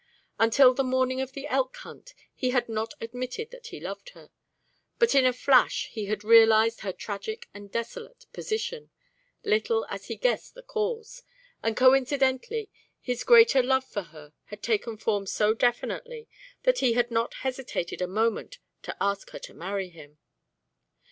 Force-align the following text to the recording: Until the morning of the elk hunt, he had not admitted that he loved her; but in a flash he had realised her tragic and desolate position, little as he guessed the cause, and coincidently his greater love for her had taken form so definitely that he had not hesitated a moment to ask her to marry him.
Until 0.39 0.73
the 0.73 0.83
morning 0.83 1.21
of 1.21 1.33
the 1.33 1.45
elk 1.45 1.77
hunt, 1.77 2.15
he 2.33 2.49
had 2.49 2.67
not 2.67 2.95
admitted 2.99 3.51
that 3.51 3.67
he 3.67 3.79
loved 3.79 4.09
her; 4.15 4.31
but 4.97 5.13
in 5.13 5.27
a 5.27 5.31
flash 5.31 5.89
he 5.91 6.05
had 6.05 6.23
realised 6.23 6.79
her 6.81 6.91
tragic 6.91 7.47
and 7.53 7.71
desolate 7.71 8.25
position, 8.33 8.89
little 9.43 9.85
as 9.91 10.07
he 10.07 10.15
guessed 10.15 10.55
the 10.55 10.63
cause, 10.63 11.21
and 11.61 11.77
coincidently 11.77 12.71
his 12.99 13.23
greater 13.23 13.61
love 13.61 13.85
for 13.85 14.01
her 14.09 14.33
had 14.45 14.63
taken 14.63 14.97
form 14.97 15.27
so 15.27 15.53
definitely 15.53 16.27
that 16.63 16.79
he 16.79 16.93
had 16.93 17.11
not 17.11 17.35
hesitated 17.45 18.01
a 18.01 18.07
moment 18.07 18.57
to 18.81 18.97
ask 18.99 19.29
her 19.29 19.37
to 19.41 19.53
marry 19.53 19.89
him. 19.89 20.17